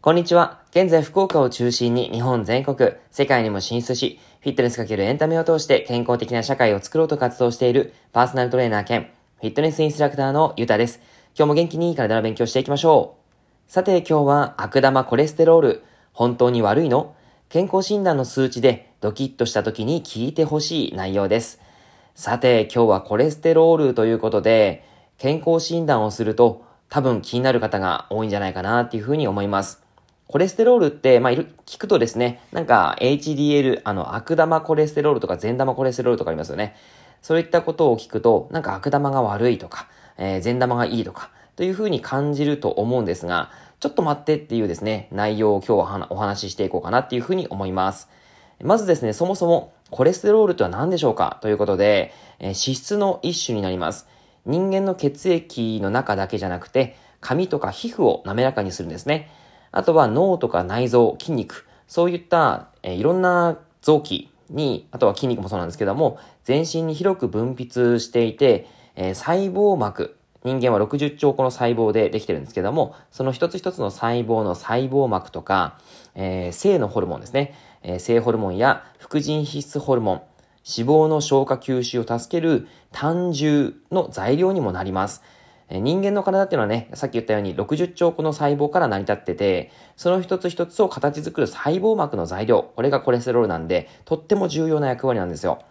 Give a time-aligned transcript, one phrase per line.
[0.00, 0.62] こんにちは。
[0.70, 11.00] 現在福岡を中心に日本全国、世界にも進出し、フィットネスかけるエンタメを通して健康的な社会を作ろうと活動しているパーソナルトレーナー兼フィットネスインストラクターのゆたです。
[11.36, 13.16] 今日も元気に体の勉強していきましょ
[13.68, 13.70] う。
[13.70, 15.82] さて今日は悪玉コレステロール、
[16.14, 17.14] 本当に悪いの？
[17.50, 21.60] 健康診断の数値でドキッとした時に聞いてほしい内容です。
[22.18, 24.84] さて今日はコレステロールということで、
[25.18, 29.84] 健康診断をすると多分気になる方が多いんじゃないかなっていうふうに思います。
[30.26, 36.74] コレステロールって、まあ、いる、聞くとですね、なんか HDL、あの、悪玉コレステロールとか善玉コレステロールとかありますよね。
[37.22, 48.08] そういったことを聞くと、なんか悪玉が悪いとか、えー、善玉がいいとか、というふうに感じると思うんですが、ちょっと待ってっていうですね、内容を今日はお話ししていこうかなっていうふうに思います。
[48.62, 51.38] まずですね、そもそもコレステロールとは何でしょうか？
[51.42, 54.08] ということで、え、脂質の一種になります。
[54.46, 59.30] 人間の血液の中だけじゃなくて、髪とか皮膚を滑らかにするんですね。
[59.70, 68.66] あとは脳とか内臓、筋肉、そういった、え、いろんな臓器に、あとは筋肉もそうなんですけども、全身に広く分泌していて、
[68.96, 75.78] え、細胞膜、人間は60兆個の細胞でできてるんですけども、その一つ一つの細胞の細胞膜とか、
[76.14, 80.22] えー、性のホルモンですね、え、性ホルモンや副腎皮質ホルモン、
[80.68, 85.22] 脂肪の消化吸収を助ける胆汁の材料にもなります。
[85.70, 95.62] 人間の体っていうのはね、さっき言ったように60兆個の細胞から成り立ってて、その一つ一つを形作る細胞膜の材料、これがコレステロールなんで、とっても重要な役割なんですよ。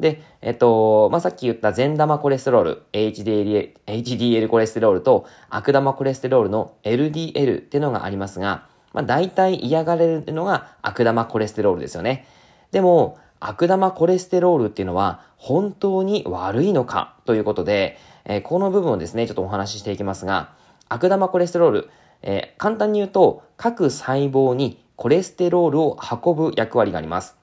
[0.00, 12.26] で、えっと、まあ、さっき言った善玉コレステロール、HDL, HDL コレステロールと悪玉コレステロールの LDL っていうのがありますが、まあ、大体嫌がれるのが悪玉コレステロールですよね。
[12.70, 20.50] でも、悪玉コレステロールっていうのは本当に悪いのかということで、えー、この部分をですね、ちょっとお話ししていきますが、
[20.88, 21.90] 悪玉コレステロール、
[22.22, 27.36] えー、簡単に言うと、各細胞にコレステロールを運ぶ役割があります。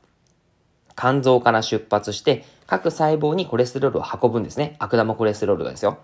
[0.95, 4.75] 肝臓から出発して、各細胞にコレステロールを運ぶんですね。
[4.79, 5.97] 悪玉コレステロールがですよ。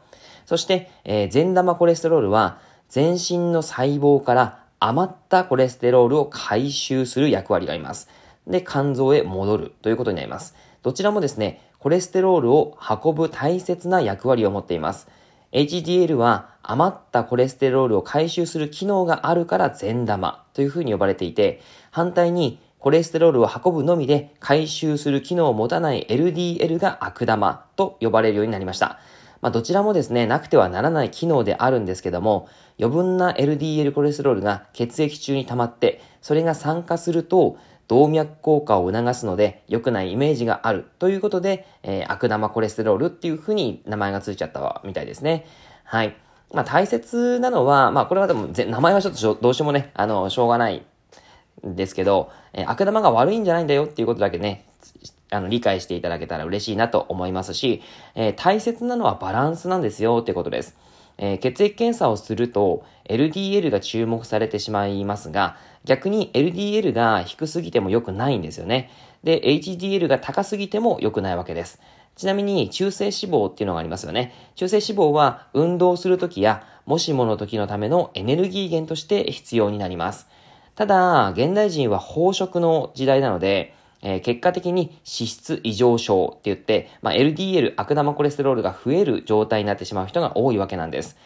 [0.45, 2.57] そして、えー、善玉コレステロールは、
[2.89, 8.09] 全身の細胞から余ったコレステロールを回収する役割があります。
[8.47, 10.56] で、肝臓へ戻るということになります。
[10.84, 15.08] どちらもですね、コレステロールを運ぶ大切な役割を持っています。
[15.52, 21.62] HDL は余ったコレステロールを回収する機能があるから善玉というふうに呼ばれていて、
[21.92, 29.00] 反対にコレステロールを運ぶのみで回収する機能を持たない LDL が悪玉と呼ばれるようになりました。
[29.45, 45.45] まあ、どちらもですね、なくてはならない機能であるんですけども、余分な LDL コレステロールが血液中に溜まって、それが酸化すると、動脈硬化を促すので良くないイメージがあるということで、えー、悪玉コレステロールっていうふうに名前がついちゃったみたいですね。
[45.83, 46.17] はい。
[46.51, 50.83] まあ大切なのは、まあこれはでも名前はちょっとどうしてもね、あの、しょうがない
[51.67, 54.66] んですけど、えー、悪玉が悪いんじゃないんだよっていうことだけね、
[55.31, 57.81] あの、理解していただけたら嬉しいなと思いますし、
[58.16, 60.78] えー、大切なのはバランスなんですよってことです。
[61.18, 68.90] えー、血液検査をすると LDL が注目されてしまいますが、逆に LDL が低すぎても良くないんですよね。
[69.24, 71.80] で、HDL が高すぎても良くないわけです。
[72.16, 74.34] ちなみに中性脂肪っていうのがありますよね。
[74.56, 80.28] 中性脂肪は運動するときやもしもの時のためのエネルギー源として必要になります。
[80.75, 83.74] ただ、現代人は飽食の時代なので、
[84.07, 91.17] えー、結果的に脂質異常症って言って、まあ、LDL、悪玉コレステロールが増える状態になってしまう人が多いわけなんです。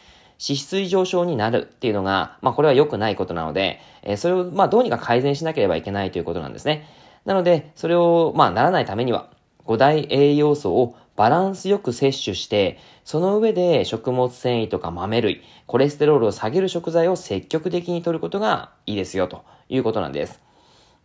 [0.41, 6.87] 脂質異常症になるっていうのが、まあこれは良くないことなので、えー、それをまどうにか改善しなければいけないということなんですね。
[7.25, 9.29] なので、それをまならないためには、
[9.65, 20.39] 5大栄養素をバランスよく摂取して、その上で食物繊維とか豆類、コレステロールを下げる食材を積極的に摂ることがいいですよということなんです。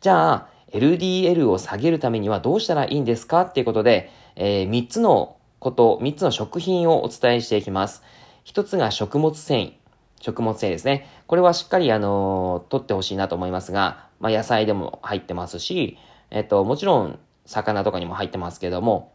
[0.01, 8.03] じゃあ、LDL を下げるためにはどうしたらいいんですかっていうことで、えー、3つのこと、3つの食品をお伝えしていきます。
[8.43, 9.73] 一つが食物繊維。
[10.21, 11.09] 食物繊維ですね。
[11.27, 15.97] これはしっかり、あの、取ってほしいなと思いますが、まあ、野菜でも入ってますし、
[16.31, 19.13] えっと、もちろん、魚とかにも入ってますけども、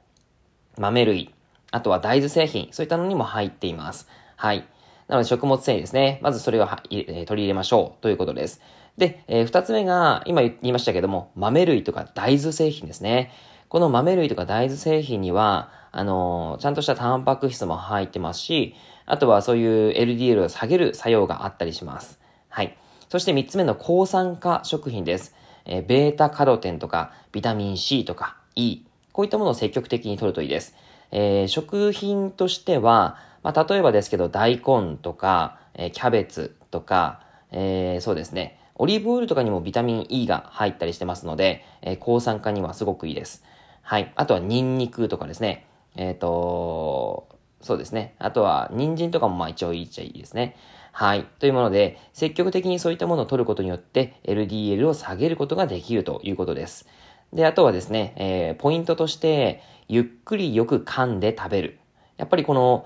[0.77, 1.33] 豆類、
[1.71, 4.07] あとは大豆製品、そういったのにも入っています。
[4.35, 4.65] はい。
[5.07, 6.19] なので食物繊維ですね。
[6.21, 8.61] まずそれを取り入れましょうということです。
[8.99, 13.31] で、えー、二つ目が、今言いましたけども、豆類とか大豆製品ですね。
[13.69, 18.75] この豆類とか大豆製品には、あのー、ちゃんとしたタンパク質も入ってますし、
[19.05, 22.19] あとはそういう LDL を下げる作用があったりします。
[22.49, 22.77] はい。
[23.07, 25.33] そして三つ目の抗酸化食品です。
[25.65, 28.83] えー、ベータカロテンとか、ビタミン C とか E。
[29.13, 30.75] こういったものを積極的に取るといいです。
[31.11, 43.43] えー、食品としては、まあ、例えばですけど、大根とか、えー、キャベツとか、えー、そうですね、オリーブオイルとかにもビタミン E が入ったりしてますので、えー、抗酸化にはすごくいいです。
[43.81, 44.13] はい。
[44.15, 45.67] あとはニンニクとかですね。
[45.95, 47.27] えっ、ー、と、
[47.59, 48.15] そうですね。
[48.19, 50.55] あとは人参とかもまあ一応いいっちゃいいですね。
[50.93, 51.25] はい。
[51.39, 56.87] というもので、積極的にそういったものを取ることによって、LDL を下げることができるということです。
[57.33, 61.79] で、あとはですね、えー、ポイントとして、ゆっくりよく噛んで食べる。
[62.15, 62.85] やっぱりこの、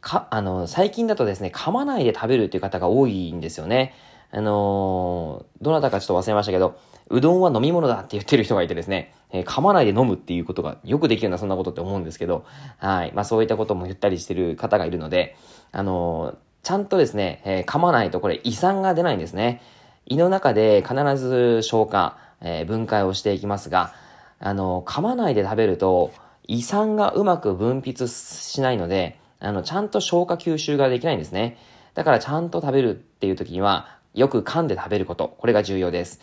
[0.00, 3.94] か、あの、最近だとですね、噛まないで食べるっていう方が多いんですよね。
[4.30, 6.78] あのー、どなたかちょっと忘れましたけど、
[7.10, 12.44] うどんは飲み物だって言ってる人がいてですね、えー、噛まないで飲むっていうことがよくできるな、そんなことって思うんですけど、
[12.78, 13.12] はい。
[13.14, 15.36] まあそういったことも言ったりしてる方がいるので、
[15.72, 19.62] あのー、ちゃんとですね、え、噛まないとこれ胃酸が出ないんですね。
[20.06, 23.92] 胃の中で必ず消化、え、分解をしていきますが、
[24.40, 26.12] あの、噛まないで食べると、
[26.46, 31.58] 胃酸がうまく分泌しないので、あの、ちゃんと消化吸収ができないんですね。
[31.94, 35.36] だからちゃんと食べるっていう時には、よく噛んで食べること。
[35.38, 36.20] これが重要です。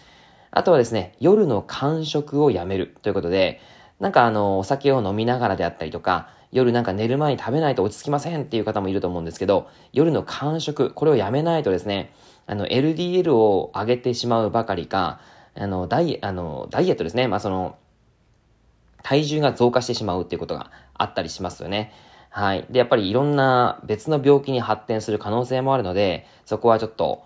[0.51, 3.61] あとはですね、夜の間食をやめるということで、
[3.99, 12.13] なんかあの、お酒を飲みながらであったりとか、夜なんか寝る前に食べないと落ち着きませんっていう方もいると思うんですけど、夜の間食、これをやめないとですね、
[12.47, 15.19] あの、LDL を上げてしまうばかりか、
[15.55, 17.27] あの、ダイ、あの、ダイエットですね。
[17.27, 17.77] まあ、その、
[19.03, 21.91] 体重が増加してしまうっていうことがあったりしますよね。
[22.37, 22.65] はい。
[22.69, 27.23] で、やっぱりいろんな別の病気に発展する可能性もあるので、そこはちょっと、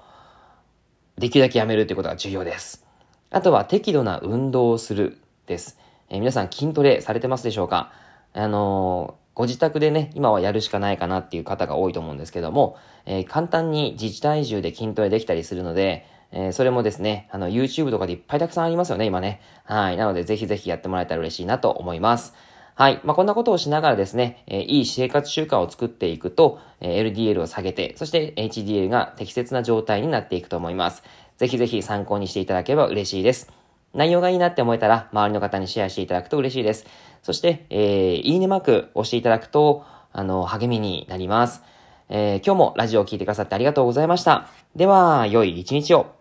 [1.17, 2.85] できるだけやめるということが重要です。
[3.31, 5.17] あとは適度な運動をする
[5.47, 5.79] です。
[6.09, 7.91] えー、皆さん筋トレされてますでしょうか？
[8.33, 12.77] あのー、ご自宅でね、今はやるしかないかなっていう方が多いと思うんですけども、
[13.07, 19.41] えー、簡単に自治体重で筋トレできたりするので、え、それもですね、あの、YouTube とかでいっぱいたくさんありますよね、今ね。
[19.63, 19.97] はい。
[19.97, 22.35] なので、ぜひぜひやってもらえたら嬉しいなと思います。
[22.79, 23.01] はい。
[23.03, 31.03] まあ、こんなことをしながらですね、えー、いい生活習慣を作っていくと、えー、LDL を下げて、そして HDL が適切な状態になっていくと思います。
[31.35, 33.51] ぜひぜひ参考にしていただければ嬉しいです。
[33.93, 36.85] 内容がいいなって思えたら、周りの方にシェアしていただくと嬉しいです。
[37.21, 39.83] そして、えー、いいねマーク押していただくと、
[40.13, 41.61] あの、励みになります。
[42.07, 44.47] えー、今日もラジオを聴いてくださってありがとうございました。
[44.77, 46.18] では、良い一日を。